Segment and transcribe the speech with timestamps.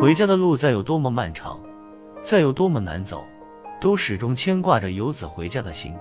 [0.00, 1.60] 回家的路再有多么漫长，
[2.22, 3.22] 再有多么难走，
[3.78, 5.94] 都始终牵挂着游子回家的心。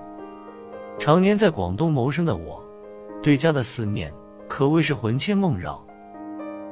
[0.98, 2.64] 常年在广东谋生的我，
[3.21, 4.14] 对家的思念
[4.48, 5.86] 可谓是魂牵梦绕。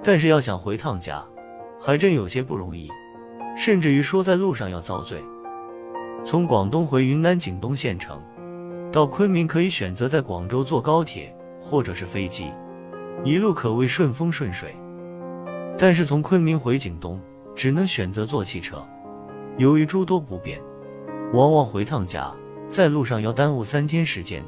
[0.02, 1.22] 但是要想回趟家，
[1.78, 2.90] 还真有些不容易，
[3.58, 5.22] 甚至于说在路上要遭罪。
[6.24, 8.22] 从广东回云南景东县城，
[8.90, 12.54] 到昆明可以选择在广州坐高铁或者是飞机，
[13.26, 14.74] 一路可谓顺风顺水。
[15.78, 17.22] 但是从昆明回景东，
[17.56, 18.84] 只能选择坐汽车，
[19.58, 20.60] 由于诸多不便，
[21.34, 22.34] 往往回趟家
[22.68, 24.44] 在路上要耽误三天时间，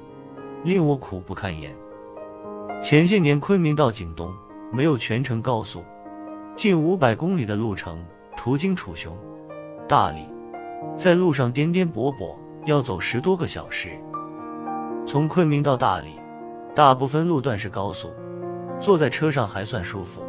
[0.64, 1.72] 令我苦不堪言。
[2.82, 4.34] 前些年昆明到景东
[4.72, 5.84] 没有全程高速，
[6.56, 8.04] 近五百公里的路程，
[8.36, 9.16] 途经楚雄、
[9.88, 10.28] 大理。
[10.96, 12.36] 在路上颠颠簸簸，
[12.66, 13.92] 要走十多个小时。
[15.06, 16.16] 从昆明到大理，
[16.74, 18.10] 大部分路段是高速，
[18.80, 20.24] 坐在车上还算舒服。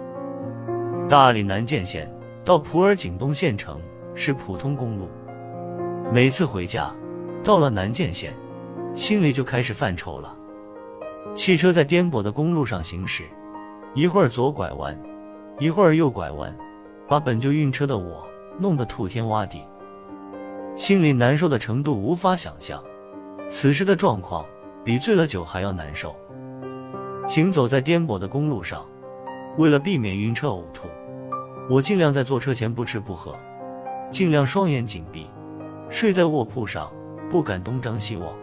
[1.11, 2.09] 大理南涧县
[2.45, 3.81] 到普洱景东县城
[4.15, 5.09] 是普通公路。
[6.13, 6.95] 每次回家，
[7.43, 8.33] 到了南涧县，
[8.95, 10.33] 心里就开始犯愁了。
[11.35, 13.25] 汽车在颠簸的公路上行驶，
[13.93, 14.97] 一会儿左拐弯，
[15.59, 16.57] 一会儿右拐弯，
[17.09, 18.25] 把本就晕车的我
[18.57, 19.65] 弄得吐天挖地。
[20.77, 22.81] 心里难受的程度无法想象，
[23.49, 24.47] 此时的状况
[24.85, 26.15] 比醉了酒还要难受。
[27.27, 28.87] 行走在颠簸的公路上，
[29.59, 30.87] 为了避免晕车呕吐，
[31.71, 33.39] 我尽量在坐车前不吃不喝，
[34.11, 35.31] 尽量双眼紧闭，
[35.89, 36.91] 睡在卧铺上，
[37.31, 38.35] 不敢东张西望。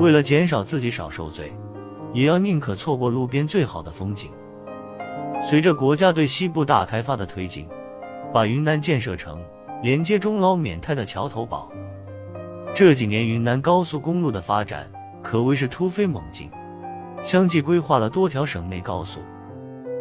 [0.00, 1.52] 为了减少自己少受罪，
[2.12, 4.32] 也要宁可错过路边最好的风景。
[5.40, 7.68] 随着国家对西部大开发的推进，
[8.34, 9.40] 把云南建设成。
[9.80, 11.70] 连接中老缅泰的桥头堡。
[12.74, 14.90] 这几年云南高速公路的发展
[15.22, 16.50] 可谓是突飞猛进，
[17.22, 19.20] 相继规划了多条省内高速，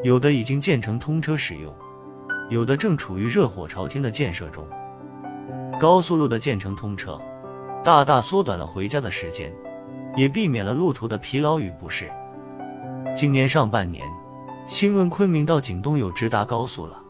[0.03, 1.71] 有的已经建成通车使用，
[2.49, 4.67] 有的正处于热火朝天的建设中。
[5.79, 7.19] 高速路的建成通车，
[7.83, 9.53] 大大缩短了回家的时间，
[10.15, 12.09] 也避免了路途的疲劳与不适。
[13.15, 14.03] 今年上半年，
[14.65, 17.03] 新闻昆明到景东有直达高速了。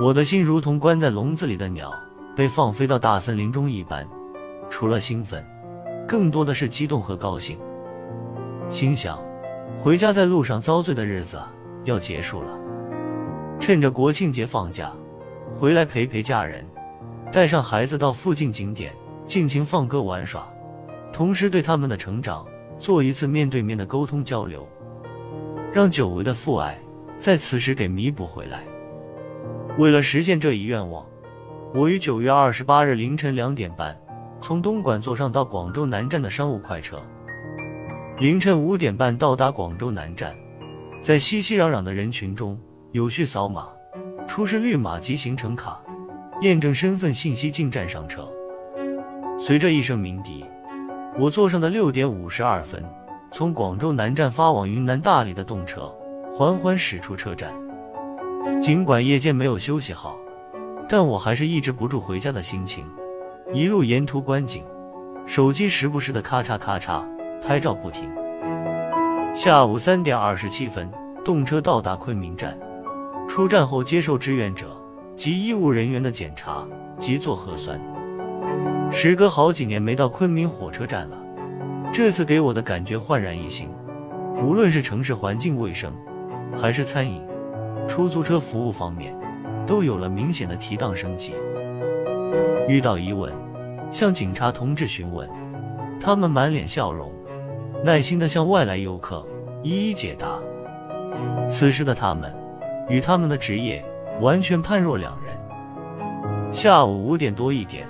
[0.00, 1.92] 我的心如同关在笼子里的鸟，
[2.34, 4.06] 被放飞到大森林中一般。
[4.68, 5.44] 除了兴奋，
[6.06, 7.58] 更多的是激动和高兴。
[8.68, 9.18] 心想，
[9.78, 11.40] 回家在路上遭罪的日子
[11.84, 12.58] 要结束了。
[13.60, 14.92] 趁着国庆节放假，
[15.50, 16.66] 回来陪陪家人，
[17.32, 18.94] 带上孩子到附近景点
[19.24, 20.46] 尽情放歌玩耍，
[21.12, 22.46] 同时对他们的成长
[22.78, 24.68] 做一次面对面的沟通交流，
[25.72, 26.78] 让久违的父爱
[27.16, 28.64] 在此时给弥补回来。
[29.78, 31.06] 为了实现这一愿望，
[31.74, 33.98] 我于九月二十八日凌晨两点半，
[34.42, 37.02] 从东莞坐上到广州南站的商务快车，
[38.18, 40.36] 凌晨五点半到达广州南站，
[41.00, 42.60] 在熙熙攘攘的人群中
[42.94, 43.66] 有序扫码，
[44.24, 45.80] 出示绿码及行程卡，
[46.42, 48.32] 验证身份信息进站上车。
[49.36, 50.44] 随着一声鸣笛，
[51.18, 52.80] 我坐上的六点五十二分
[53.32, 55.92] 从广州南站发往云南大理的动车
[56.30, 57.52] 缓缓驶出车站。
[58.60, 60.16] 尽管夜间没有休息好，
[60.88, 62.86] 但我还是抑制不住回家的心情。
[63.52, 64.62] 一路沿途观景，
[65.26, 67.02] 手机时不时的咔嚓咔嚓
[67.42, 68.08] 拍照不停。
[69.34, 70.88] 下午三点二十七分，
[71.24, 72.56] 动车到达昆明站。
[73.28, 74.80] 出站后接受志愿者
[75.16, 76.66] 及医务人员的检查
[76.98, 77.80] 及做核酸。
[78.90, 81.20] 时隔好几年没到昆明火车站了，
[81.92, 83.68] 这次给我的感觉焕然一新。
[84.42, 85.92] 无论是城市环境卫生，
[86.56, 87.22] 还是餐饮。
[87.86, 89.14] 出租车服务方面
[89.66, 91.34] 都有了明显的提档升级。
[92.66, 93.32] 遇到疑问，
[93.90, 95.28] 向警察同志询问，
[96.00, 97.12] 他们满脸笑容，
[97.84, 99.26] 耐心地向外来游客
[99.62, 100.40] 一一解答。
[101.48, 102.34] 此时的他们
[102.88, 103.84] 与他们的职业
[104.20, 106.52] 完全判若两人。
[106.52, 107.86] 下午五点多一点，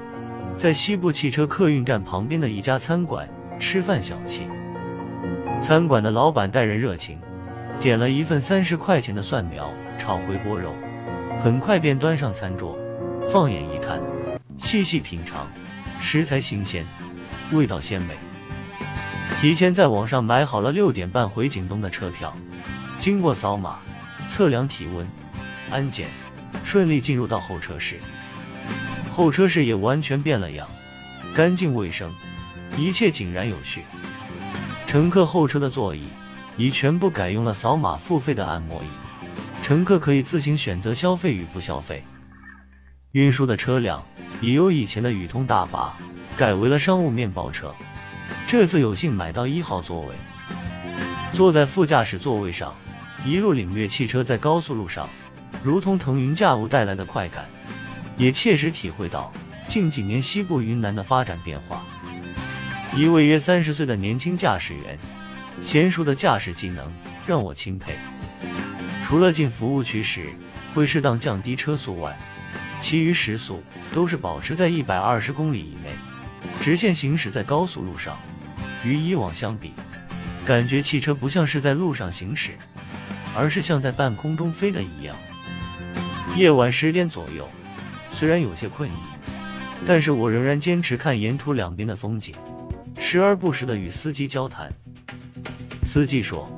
[0.57, 3.29] 在西部汽车客运站旁边的一家餐馆
[3.59, 4.43] 吃饭小憩，
[5.61, 7.19] 餐馆的老板待人热情。
[7.81, 9.69] 点了一份三十块钱的蒜苗
[9.99, 10.73] 炒回锅肉，
[11.37, 12.79] 很快便端上餐桌。
[13.27, 14.01] 放眼一看，
[14.57, 15.47] 细细品尝，
[15.99, 16.87] 食材新鲜，
[17.53, 18.15] 味道鲜美。
[19.41, 22.33] 提前在网上买好了六点半回景东的车票，
[22.97, 23.81] 经过扫码、
[24.27, 25.07] 测量体温、
[25.71, 26.09] 安检，
[26.63, 27.99] 顺利进入到候车室。
[29.11, 30.69] 候车室也完全变了样，
[31.35, 32.13] 干净卫生，
[32.77, 33.85] 一切井然有序。
[34.87, 36.05] 乘客候车的座椅。
[36.57, 38.87] 已全部改用了扫码付费的按摩椅，
[39.61, 42.05] 乘客可以自行选择消费与不消费。
[43.11, 44.07] 运输的车辆
[44.41, 45.97] 已由以前的宇通大巴
[46.37, 47.75] 改为了商务面包车。
[48.47, 50.15] 这次有幸买到一号座位，
[51.33, 52.73] 坐在副驾驶座位上，
[53.25, 55.09] 一路领略汽车在高速路上
[55.63, 57.49] 如同腾云驾雾带来的快感，
[58.19, 59.33] 也切实体会到
[59.67, 61.83] 近几年西部云南的发展变化。
[62.95, 64.99] 一位约三十岁的年轻驾驶员，
[65.63, 66.93] 娴熟的驾驶技能
[67.27, 67.95] 让我钦佩。
[69.03, 70.33] 除了进服务区时
[70.75, 72.17] 会适当降低车速外，
[72.79, 75.95] 其余时速都是保持在一百二十公里以内，
[76.61, 78.19] 直线行驶在高速路上。
[78.85, 79.73] 与以往相比，
[80.45, 82.53] 感觉汽车不像是在路上行驶，
[83.35, 85.17] 而是像在半空中飞的一样。
[86.37, 87.49] 夜晚十点左右，
[88.09, 88.93] 虽然有些困意，
[89.87, 92.35] 但是我仍然坚持看沿途两边的风景，
[92.99, 94.73] 时而不时的与司机交谈。
[95.83, 96.49] 司机说，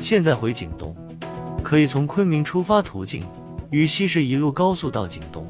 [0.00, 0.96] 现在回景东，
[1.62, 3.24] 可以从昆明出发途径
[3.70, 5.46] 与西市一路高速到景东，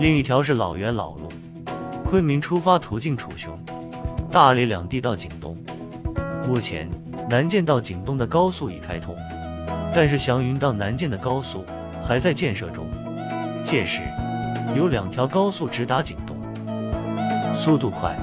[0.00, 1.28] 另一条是老源老路，
[2.04, 3.58] 昆明出发途径楚雄。
[4.30, 5.56] 大理两地到景东，
[6.46, 6.88] 目前
[7.28, 9.16] 南涧到景东的高速已开通，
[9.94, 11.64] 但是祥云到南涧的高速
[12.02, 12.86] 还在建设中。
[13.62, 14.02] 届时
[14.76, 16.36] 有两条高速直达景东，
[17.54, 18.16] 速度快，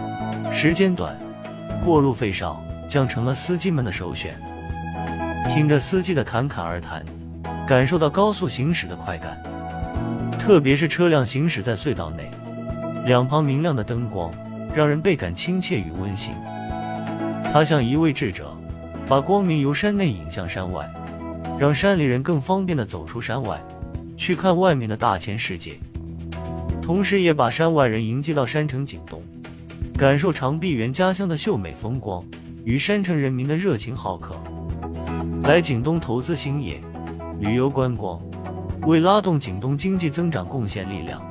[0.51, 1.17] 时间短，
[1.83, 4.33] 过路费少，将成了司机们的首选。
[5.49, 7.03] 听着司机的侃侃而谈，
[7.67, 9.41] 感受到高速行驶的快感，
[10.39, 12.31] 特别是车辆行驶在隧道内，
[13.05, 14.31] 两旁明亮的灯光。
[14.75, 16.33] 让人倍感亲切与温馨。
[17.53, 18.57] 他像一位智者，
[19.07, 20.91] 把光明由山内引向山外，
[21.59, 23.63] 让山里人更方便地走出山外，
[24.17, 25.79] 去看外面的大千世界。
[26.81, 29.21] 同时，也把山外人迎接到山城景东，
[29.97, 32.23] 感受长臂猿家乡的秀美风光
[32.65, 34.35] 与山城人民的热情好客。
[35.43, 36.81] 来景东投资兴业、
[37.39, 38.19] 旅游观光，
[38.87, 41.21] 为拉动景东经济增长贡献力量。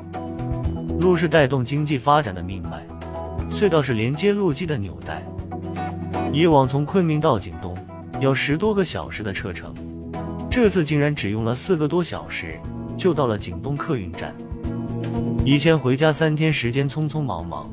[1.01, 2.87] 路是带动经济发展的命脉。
[3.51, 5.23] 隧道是连接路基的纽带。
[6.33, 7.77] 以往从昆明到景东
[8.21, 9.75] 要十多个小时的车程，
[10.53, 12.61] 这次竟然只用了四个多小时
[12.95, 14.35] 就到了景东客运站。
[15.47, 17.73] 以前回家三天时间匆匆忙忙，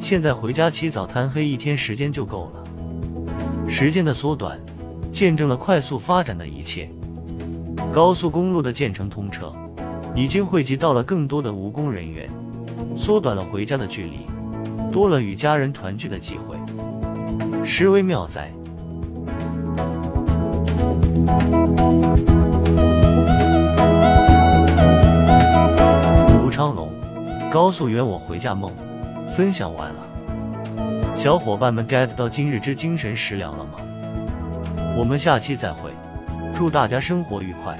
[0.00, 3.68] 现在回家起早贪黑一天时间就够了。
[3.68, 4.58] 时间的缩短，
[5.12, 6.88] 见证了快速发展的一切。
[7.92, 9.52] 高速公路的建成通车，
[10.14, 12.30] 已经汇集到了更多的务工人员，
[12.96, 14.20] 缩短了回家的距离。
[14.90, 16.56] 多了与家人团聚的机会，
[17.62, 18.50] 实为妙哉。
[26.56, 26.90] 昌龙，
[27.50, 28.72] 高速圆我回家梦，
[29.28, 31.14] 分享完了。
[31.14, 33.72] 小伙伴们 get 到今日之精神食粮了吗？
[34.96, 35.90] 我们下期再会，
[36.54, 37.76] 祝大家生活愉快。